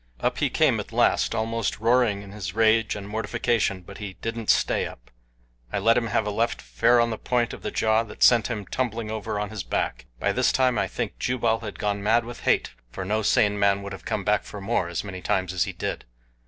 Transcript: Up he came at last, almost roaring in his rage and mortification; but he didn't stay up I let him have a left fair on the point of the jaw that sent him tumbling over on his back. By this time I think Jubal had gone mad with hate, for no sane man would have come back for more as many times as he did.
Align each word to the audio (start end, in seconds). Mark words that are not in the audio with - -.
Up 0.19 0.39
he 0.39 0.49
came 0.49 0.79
at 0.79 0.91
last, 0.91 1.35
almost 1.35 1.79
roaring 1.79 2.23
in 2.23 2.31
his 2.31 2.55
rage 2.55 2.95
and 2.95 3.07
mortification; 3.07 3.81
but 3.81 3.99
he 3.99 4.13
didn't 4.13 4.49
stay 4.49 4.87
up 4.87 5.11
I 5.71 5.77
let 5.77 5.95
him 5.95 6.07
have 6.07 6.25
a 6.25 6.31
left 6.31 6.59
fair 6.59 6.99
on 6.99 7.11
the 7.11 7.19
point 7.19 7.53
of 7.53 7.61
the 7.61 7.69
jaw 7.69 8.01
that 8.05 8.23
sent 8.23 8.47
him 8.47 8.65
tumbling 8.65 9.11
over 9.11 9.39
on 9.39 9.51
his 9.51 9.61
back. 9.61 10.07
By 10.19 10.31
this 10.31 10.51
time 10.51 10.79
I 10.79 10.87
think 10.87 11.19
Jubal 11.19 11.59
had 11.59 11.77
gone 11.77 12.01
mad 12.01 12.25
with 12.25 12.39
hate, 12.39 12.71
for 12.89 13.05
no 13.05 13.21
sane 13.21 13.59
man 13.59 13.83
would 13.83 13.93
have 13.93 14.03
come 14.03 14.23
back 14.23 14.41
for 14.43 14.59
more 14.59 14.87
as 14.87 15.03
many 15.03 15.21
times 15.21 15.53
as 15.53 15.65
he 15.65 15.71
did. 15.71 16.05